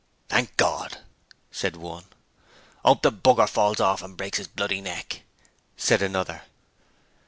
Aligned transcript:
'Thank 0.29 0.57
Gord!' 0.57 0.97
said 1.51 1.75
one. 1.75 2.05
'Hope 2.83 3.03
the 3.03 3.11
b 3.11 3.35
r 3.37 3.45
falls 3.45 3.79
orf 3.79 4.01
and 4.01 4.17
breaks 4.17 4.39
'is 4.39 4.47
bloody 4.47 4.81
neck,' 4.81 5.21
said 5.77 6.01
another. 6.01 6.41